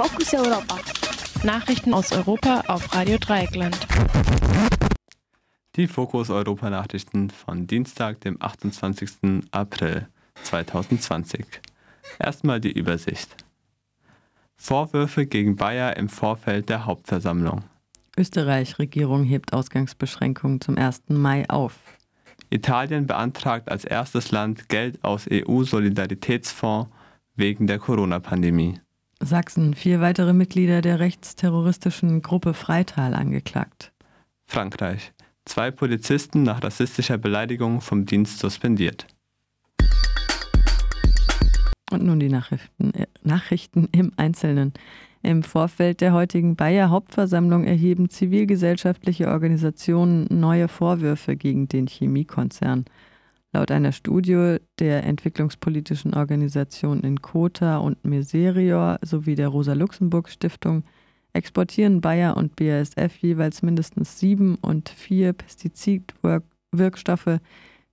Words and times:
Fokus 0.00 0.32
Europa. 0.32 0.78
Nachrichten 1.42 1.92
aus 1.92 2.12
Europa 2.12 2.60
auf 2.68 2.94
Radio 2.94 3.18
Dreieckland. 3.18 3.76
Die 5.74 5.88
Fokus 5.88 6.30
Europa 6.30 6.70
Nachrichten 6.70 7.30
von 7.30 7.66
Dienstag, 7.66 8.20
dem 8.20 8.40
28. 8.40 9.48
April 9.50 10.06
2020. 10.44 11.44
Erstmal 12.20 12.60
die 12.60 12.70
Übersicht. 12.70 13.44
Vorwürfe 14.54 15.26
gegen 15.26 15.56
Bayer 15.56 15.96
im 15.96 16.08
Vorfeld 16.08 16.68
der 16.68 16.86
Hauptversammlung. 16.86 17.64
Österreich-Regierung 18.16 19.24
hebt 19.24 19.52
Ausgangsbeschränkungen 19.52 20.60
zum 20.60 20.78
1. 20.78 21.08
Mai 21.08 21.50
auf. 21.50 21.74
Italien 22.50 23.08
beantragt 23.08 23.68
als 23.68 23.84
erstes 23.84 24.30
Land 24.30 24.68
Geld 24.68 25.02
aus 25.02 25.26
EU-Solidaritätsfonds 25.28 26.88
wegen 27.34 27.66
der 27.66 27.80
Corona-Pandemie. 27.80 28.78
Sachsen, 29.20 29.74
vier 29.74 30.00
weitere 30.00 30.32
Mitglieder 30.32 30.80
der 30.80 31.00
rechtsterroristischen 31.00 32.22
Gruppe 32.22 32.54
Freital 32.54 33.14
angeklagt. 33.14 33.92
Frankreich, 34.46 35.12
zwei 35.44 35.70
Polizisten 35.70 36.44
nach 36.44 36.62
rassistischer 36.62 37.18
Beleidigung 37.18 37.80
vom 37.80 38.06
Dienst 38.06 38.38
suspendiert. 38.38 39.06
Und 41.90 42.04
nun 42.04 42.20
die 42.20 42.28
Nachrichten, 42.28 42.94
äh, 42.94 43.06
Nachrichten 43.22 43.88
im 43.92 44.12
Einzelnen. 44.16 44.72
Im 45.22 45.42
Vorfeld 45.42 46.00
der 46.00 46.12
heutigen 46.12 46.54
Bayer 46.54 46.90
Hauptversammlung 46.90 47.64
erheben 47.64 48.08
zivilgesellschaftliche 48.08 49.28
Organisationen 49.28 50.26
neue 50.30 50.68
Vorwürfe 50.68 51.34
gegen 51.34 51.66
den 51.66 51.86
Chemiekonzern. 51.86 52.84
Laut 53.52 53.70
einer 53.70 53.92
Studie 53.92 54.56
der 54.78 55.04
entwicklungspolitischen 55.04 56.14
Organisationen 56.14 57.02
in 57.02 57.22
Kota 57.22 57.78
und 57.78 58.04
Meserior 58.04 58.98
sowie 59.02 59.36
der 59.36 59.48
Rosa-Luxemburg-Stiftung 59.48 60.84
exportieren 61.32 62.00
Bayer 62.00 62.36
und 62.36 62.56
BASF 62.56 63.16
jeweils 63.20 63.62
mindestens 63.62 64.18
sieben 64.18 64.56
und 64.56 64.90
vier 64.90 65.32
Pestizidwirkstoffe, 65.32 67.38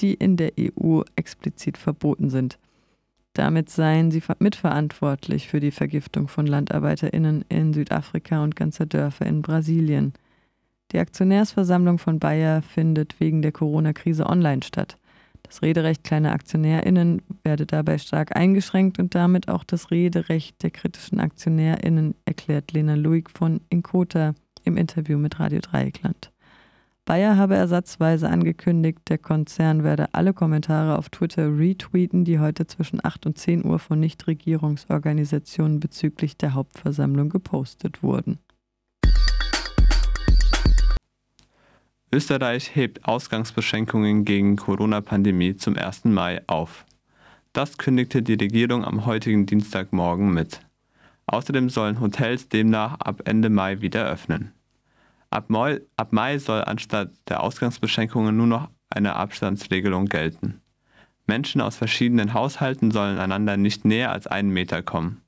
die 0.00 0.14
in 0.14 0.36
der 0.36 0.52
EU 0.58 1.02
explizit 1.14 1.78
verboten 1.78 2.28
sind. 2.28 2.58
Damit 3.32 3.70
seien 3.70 4.10
sie 4.10 4.22
mitverantwortlich 4.38 5.48
für 5.48 5.60
die 5.60 5.70
Vergiftung 5.70 6.26
von 6.26 6.46
LandarbeiterInnen 6.46 7.44
in 7.48 7.72
Südafrika 7.72 8.42
und 8.42 8.56
ganzer 8.56 8.86
Dörfer 8.86 9.26
in 9.26 9.42
Brasilien. 9.42 10.14
Die 10.92 10.98
Aktionärsversammlung 10.98 11.98
von 11.98 12.18
Bayer 12.18 12.62
findet 12.62 13.20
wegen 13.20 13.42
der 13.42 13.52
Corona-Krise 13.52 14.26
online 14.26 14.62
statt. 14.62 14.96
Das 15.46 15.62
Rederecht 15.62 16.02
kleiner 16.02 16.32
AktionärInnen 16.32 17.22
werde 17.44 17.66
dabei 17.66 17.98
stark 17.98 18.34
eingeschränkt 18.34 18.98
und 18.98 19.14
damit 19.14 19.48
auch 19.48 19.62
das 19.62 19.90
Rederecht 19.90 20.62
der 20.62 20.70
kritischen 20.70 21.20
AktionärInnen, 21.20 22.14
erklärt 22.24 22.72
Lena 22.72 22.94
Luig 22.94 23.30
von 23.30 23.60
Inkota 23.68 24.34
im 24.64 24.76
Interview 24.76 25.18
mit 25.18 25.38
Radio 25.38 25.60
Dreieckland. 25.60 26.32
Bayer 27.04 27.36
habe 27.36 27.54
ersatzweise 27.54 28.28
angekündigt, 28.28 28.98
der 29.08 29.18
Konzern 29.18 29.84
werde 29.84 30.12
alle 30.12 30.34
Kommentare 30.34 30.98
auf 30.98 31.08
Twitter 31.08 31.56
retweeten, 31.56 32.24
die 32.24 32.40
heute 32.40 32.66
zwischen 32.66 32.98
8 33.04 33.26
und 33.26 33.38
10 33.38 33.64
Uhr 33.64 33.78
von 33.78 34.00
Nichtregierungsorganisationen 34.00 35.78
bezüglich 35.78 36.36
der 36.36 36.54
Hauptversammlung 36.54 37.28
gepostet 37.28 38.02
wurden. 38.02 38.40
Österreich 42.16 42.74
hebt 42.74 43.04
Ausgangsbeschränkungen 43.04 44.24
gegen 44.24 44.56
Corona-Pandemie 44.56 45.54
zum 45.56 45.76
1. 45.76 46.06
Mai 46.06 46.40
auf. 46.46 46.86
Das 47.52 47.76
kündigte 47.76 48.22
die 48.22 48.42
Regierung 48.42 48.86
am 48.86 49.04
heutigen 49.04 49.44
Dienstagmorgen 49.44 50.32
mit. 50.32 50.60
Außerdem 51.26 51.68
sollen 51.68 52.00
Hotels 52.00 52.48
demnach 52.48 52.94
ab 53.00 53.20
Ende 53.26 53.50
Mai 53.50 53.82
wieder 53.82 54.06
öffnen. 54.06 54.52
Ab 55.28 55.50
Mai, 55.50 55.82
ab 55.98 56.14
Mai 56.14 56.38
soll 56.38 56.64
anstatt 56.64 57.10
der 57.28 57.42
Ausgangsbeschränkungen 57.42 58.34
nur 58.34 58.46
noch 58.46 58.70
eine 58.88 59.14
Abstandsregelung 59.16 60.06
gelten. 60.06 60.62
Menschen 61.26 61.60
aus 61.60 61.76
verschiedenen 61.76 62.32
Haushalten 62.32 62.92
sollen 62.92 63.18
einander 63.18 63.58
nicht 63.58 63.84
näher 63.84 64.10
als 64.10 64.26
einen 64.26 64.48
Meter 64.54 64.82
kommen. 64.82 65.20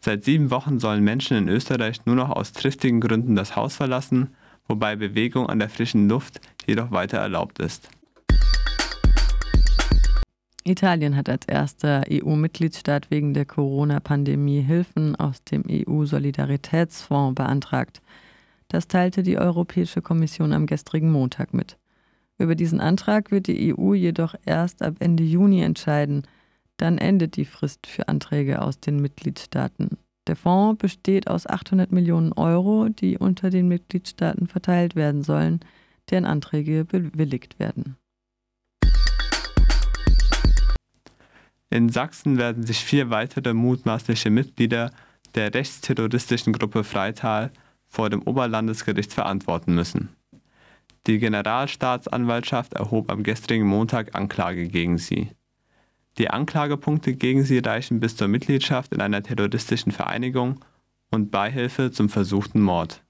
Seit 0.00 0.24
sieben 0.24 0.50
Wochen 0.50 0.78
sollen 0.78 1.04
Menschen 1.04 1.36
in 1.36 1.48
Österreich 1.50 2.06
nur 2.06 2.16
noch 2.16 2.30
aus 2.30 2.52
triftigen 2.52 3.02
Gründen 3.02 3.36
das 3.36 3.56
Haus 3.56 3.76
verlassen 3.76 4.34
wobei 4.68 4.94
Bewegung 4.94 5.48
an 5.48 5.58
der 5.58 5.68
frischen 5.68 6.08
Luft 6.08 6.40
jedoch 6.66 6.90
weiter 6.90 7.18
erlaubt 7.18 7.58
ist. 7.58 7.88
Italien 10.64 11.16
hat 11.16 11.28
als 11.28 11.46
erster 11.46 12.04
EU-Mitgliedstaat 12.10 13.10
wegen 13.10 13.32
der 13.32 13.46
Corona-Pandemie 13.46 14.60
Hilfen 14.60 15.16
aus 15.16 15.42
dem 15.42 15.64
EU-Solidaritätsfonds 15.68 17.34
beantragt. 17.34 18.02
Das 18.68 18.86
teilte 18.86 19.22
die 19.22 19.38
Europäische 19.38 20.02
Kommission 20.02 20.52
am 20.52 20.66
gestrigen 20.66 21.10
Montag 21.10 21.54
mit. 21.54 21.78
Über 22.36 22.54
diesen 22.54 22.80
Antrag 22.80 23.30
wird 23.30 23.46
die 23.46 23.74
EU 23.74 23.94
jedoch 23.94 24.34
erst 24.44 24.82
ab 24.82 24.96
Ende 25.00 25.24
Juni 25.24 25.62
entscheiden. 25.62 26.22
Dann 26.76 26.98
endet 26.98 27.36
die 27.36 27.46
Frist 27.46 27.86
für 27.86 28.06
Anträge 28.08 28.62
aus 28.62 28.78
den 28.78 29.00
Mitgliedstaaten. 29.00 29.98
Der 30.28 30.36
Fonds 30.36 30.78
besteht 30.78 31.26
aus 31.26 31.46
800 31.46 31.90
Millionen 31.90 32.34
Euro, 32.34 32.90
die 32.90 33.16
unter 33.16 33.48
den 33.48 33.66
Mitgliedstaaten 33.66 34.46
verteilt 34.46 34.94
werden 34.94 35.22
sollen, 35.22 35.60
deren 36.10 36.26
Anträge 36.26 36.84
bewilligt 36.84 37.58
werden. 37.58 37.96
In 41.70 41.88
Sachsen 41.88 42.36
werden 42.36 42.64
sich 42.64 42.78
vier 42.78 43.08
weitere 43.08 43.54
mutmaßliche 43.54 44.28
Mitglieder 44.28 44.92
der 45.34 45.54
rechtsterroristischen 45.54 46.52
Gruppe 46.52 46.84
Freital 46.84 47.50
vor 47.86 48.10
dem 48.10 48.22
Oberlandesgericht 48.22 49.14
verantworten 49.14 49.74
müssen. 49.74 50.10
Die 51.06 51.18
Generalstaatsanwaltschaft 51.18 52.74
erhob 52.74 53.10
am 53.10 53.22
gestrigen 53.22 53.66
Montag 53.66 54.14
Anklage 54.14 54.68
gegen 54.68 54.98
sie. 54.98 55.30
Die 56.18 56.30
Anklagepunkte 56.30 57.14
gegen 57.14 57.44
sie 57.44 57.58
reichen 57.58 58.00
bis 58.00 58.16
zur 58.16 58.26
Mitgliedschaft 58.26 58.92
in 58.92 59.00
einer 59.00 59.22
terroristischen 59.22 59.92
Vereinigung 59.92 60.64
und 61.12 61.30
Beihilfe 61.30 61.92
zum 61.92 62.08
versuchten 62.08 62.60
Mord. 62.60 63.04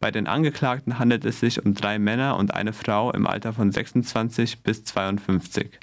Bei 0.00 0.10
den 0.10 0.26
Angeklagten 0.26 0.98
handelt 0.98 1.26
es 1.26 1.40
sich 1.40 1.64
um 1.64 1.74
drei 1.74 1.98
Männer 1.98 2.36
und 2.38 2.54
eine 2.54 2.72
Frau 2.72 3.12
im 3.12 3.26
Alter 3.26 3.52
von 3.52 3.70
26 3.70 4.62
bis 4.62 4.84
52. 4.84 5.78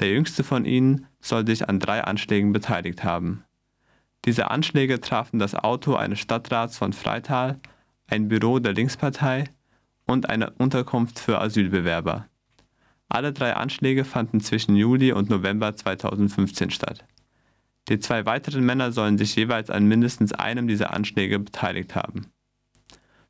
Der 0.00 0.10
jüngste 0.10 0.42
von 0.42 0.64
ihnen 0.64 1.06
soll 1.20 1.46
sich 1.46 1.68
an 1.68 1.78
drei 1.78 2.02
Anschlägen 2.02 2.52
beteiligt 2.52 3.04
haben. 3.04 3.44
Diese 4.24 4.50
Anschläge 4.50 5.00
trafen 5.00 5.38
das 5.38 5.54
Auto 5.54 5.94
eines 5.94 6.18
Stadtrats 6.18 6.76
von 6.76 6.92
Freital, 6.92 7.60
ein 8.08 8.28
Büro 8.28 8.58
der 8.58 8.72
Linkspartei 8.72 9.44
und 10.06 10.28
eine 10.28 10.50
Unterkunft 10.50 11.20
für 11.20 11.40
Asylbewerber. 11.40 12.26
Alle 13.12 13.34
drei 13.34 13.54
Anschläge 13.54 14.06
fanden 14.06 14.40
zwischen 14.40 14.74
Juli 14.74 15.12
und 15.12 15.28
November 15.28 15.76
2015 15.76 16.70
statt. 16.70 17.04
Die 17.90 17.98
zwei 17.98 18.24
weiteren 18.24 18.64
Männer 18.64 18.90
sollen 18.90 19.18
sich 19.18 19.36
jeweils 19.36 19.68
an 19.68 19.86
mindestens 19.86 20.32
einem 20.32 20.66
dieser 20.66 20.94
Anschläge 20.94 21.38
beteiligt 21.38 21.94
haben. 21.94 22.28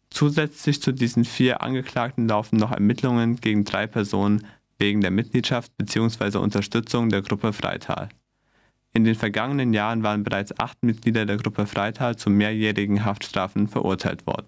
Zusätzlich 0.09 0.81
zu 0.81 0.93
diesen 0.93 1.25
vier 1.25 1.63
Angeklagten 1.63 2.29
laufen 2.29 2.59
noch 2.59 2.71
Ermittlungen 2.71 3.41
gegen 3.41 3.65
drei 3.65 3.89
Personen 3.89 4.47
wegen 4.79 5.01
der 5.01 5.11
Mitgliedschaft 5.11 5.77
bzw. 5.79 6.39
Unterstützung 6.39 7.09
der 7.09 7.23
Gruppe 7.23 7.53
Freital. 7.53 8.09
In 8.93 9.03
den 9.03 9.17
vergangenen 9.17 9.75
Jahren 9.75 10.05
waren 10.05 10.23
bereits 10.23 10.57
acht 10.61 10.81
Mitglieder 10.85 11.27
der 11.27 11.39
Gruppe 11.39 11.67
Freital 11.67 12.15
zu 12.15 12.31
mehrjährigen 12.31 13.05
Haftstrafen 13.05 13.67
verurteilt 13.67 14.29
worden. 14.29 14.47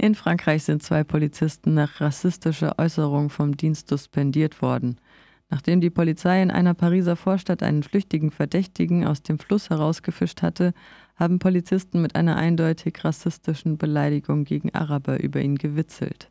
In 0.00 0.14
Frankreich 0.14 0.62
sind 0.62 0.80
zwei 0.80 1.02
Polizisten 1.02 1.74
nach 1.74 2.00
rassistischer 2.00 2.78
Äußerung 2.78 3.30
vom 3.30 3.56
Dienst 3.56 3.88
suspendiert 3.88 4.62
worden. 4.62 5.00
Nachdem 5.50 5.80
die 5.80 5.90
Polizei 5.90 6.40
in 6.40 6.52
einer 6.52 6.74
Pariser 6.74 7.16
Vorstadt 7.16 7.64
einen 7.64 7.82
flüchtigen 7.82 8.30
Verdächtigen 8.30 9.04
aus 9.04 9.24
dem 9.24 9.40
Fluss 9.40 9.70
herausgefischt 9.70 10.40
hatte, 10.40 10.72
haben 11.16 11.40
Polizisten 11.40 12.00
mit 12.00 12.14
einer 12.14 12.36
eindeutig 12.36 13.02
rassistischen 13.02 13.76
Beleidigung 13.76 14.44
gegen 14.44 14.72
Araber 14.72 15.20
über 15.20 15.40
ihn 15.40 15.58
gewitzelt. 15.58 16.30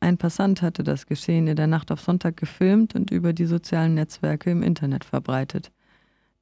Ein 0.00 0.18
Passant 0.18 0.60
hatte 0.60 0.84
das 0.84 1.06
Geschehen 1.06 1.46
in 1.46 1.56
der 1.56 1.66
Nacht 1.66 1.90
auf 1.90 2.02
Sonntag 2.02 2.36
gefilmt 2.36 2.94
und 2.94 3.10
über 3.10 3.32
die 3.32 3.46
sozialen 3.46 3.94
Netzwerke 3.94 4.50
im 4.50 4.62
Internet 4.62 5.04
verbreitet. 5.04 5.72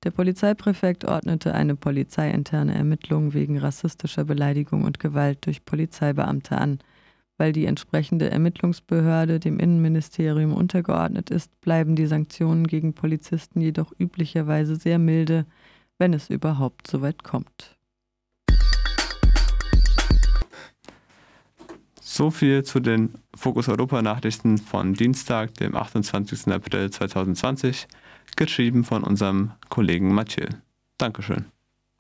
Der 0.07 0.13
Polizeipräfekt 0.13 1.05
ordnete 1.05 1.53
eine 1.53 1.75
polizeiinterne 1.75 2.77
Ermittlung 2.77 3.35
wegen 3.35 3.59
rassistischer 3.59 4.23
Beleidigung 4.23 4.85
und 4.85 5.01
Gewalt 5.01 5.45
durch 5.47 5.65
Polizeibeamte 5.65 6.57
an. 6.57 6.79
Weil 7.39 7.53
die 7.53 7.67
entsprechende 7.67 8.31
Ermittlungsbehörde 8.31 9.41
dem 9.41 9.59
Innenministerium 9.59 10.53
untergeordnet 10.53 11.31
ist, 11.31 11.61
bleiben 11.61 11.97
die 11.97 12.07
Sanktionen 12.07 12.69
gegen 12.69 12.95
Polizisten 12.95 13.61
jedoch 13.61 13.93
üblicherweise 13.99 14.77
sehr 14.77 15.01
milde, 15.01 15.45
wenn 15.99 16.15
es 16.15 16.31
überhaupt 16.31 16.87
so 16.87 17.03
weit 17.03 17.25
kommt. 17.25 17.76
So 22.17 22.31
viel 22.31 22.65
zu 22.65 22.81
den 22.81 23.13
Fokus 23.35 23.69
Europa 23.69 24.01
Nachrichten 24.01 24.57
von 24.57 24.95
Dienstag, 24.95 25.53
dem 25.57 25.77
28. 25.77 26.51
April 26.51 26.89
2020, 26.89 27.89
geschrieben 28.37 28.85
von 28.85 29.05
unserem 29.05 29.53
Kollegen 29.69 30.15
Mathieu. 30.15 30.47
Dankeschön. 30.97 31.45